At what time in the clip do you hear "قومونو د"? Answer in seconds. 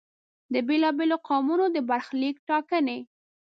1.27-1.77